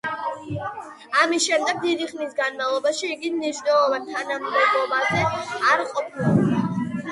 ამის 1.23 1.45
შემდეგ 1.49 1.81
დიდი 1.83 2.07
ხნის 2.13 2.31
განმავლობაში 2.39 3.11
იგი 3.17 3.33
მნიშვნელოვან 3.37 4.09
თანამდებობაზე 4.17 5.23
არ 5.77 5.87
ყოფილა. 5.95 6.69